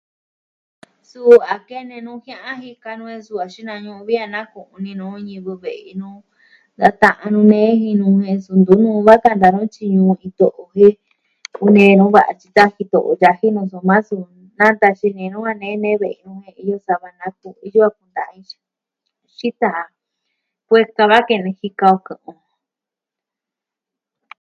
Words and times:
Suu 1.09 1.37
a 1.53 1.55
kene 1.67 1.95
nuu 2.05 2.21
jia'a 2.25 2.51
jika 2.63 2.89
nuu 2.97 3.11
a 3.15 3.17
suu 3.25 3.41
a 3.45 3.47
xinañu'u 3.53 3.99
a 4.01 4.05
vi 4.07 4.15
na 4.33 4.41
ku'u 4.51 4.75
ni 4.83 4.91
nuu 4.99 5.15
ñivɨ 5.27 5.53
ve'i 5.63 5.91
nu. 6.01 6.09
Da 6.79 6.87
ta'an 7.01 7.29
nuu 7.33 7.47
nee 7.51 7.71
jin 7.81 7.97
nuu 7.99 8.19
su 8.43 8.51
ntu 8.59 8.73
va 9.07 9.15
kanta 9.23 9.47
nu 9.55 9.61
tyi 9.73 9.85
nuu 9.97 10.11
ito 10.27 10.47
o 10.61 10.63
jen 10.77 10.93
kunee 11.57 11.91
nu 11.99 12.05
da 12.15 12.23
tyi 12.39 12.47
tan 12.55 12.69
jito'o 12.75 13.11
yaji 13.21 13.47
nu 13.55 13.61
soma 13.71 13.95
na 14.59 14.67
tan 14.79 14.93
xini 14.99 15.25
nu 15.33 15.39
a 15.51 15.53
nee 15.61 15.75
nee 15.83 15.97
ve'i 16.01 16.19
iyo 16.63 16.77
sava 16.85 17.09
natu 17.19 17.49
ijio 17.65 17.87
kun 17.95 18.09
da 18.15 18.23
ityi. 18.39 18.59
Xita 19.35 19.69
a 19.81 19.83
kueka 20.67 21.03
da 21.11 21.17
kene 21.27 21.49
jika 21.59 21.89
kɨ'ɨn. 22.05 22.37